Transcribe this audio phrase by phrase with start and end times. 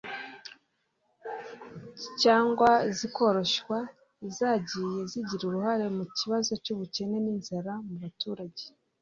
[2.21, 3.77] cyangwa zikoroshywa
[4.37, 8.63] zagiye zigira uruhare mu kibazo cy' ubukene n' inzara mu baturage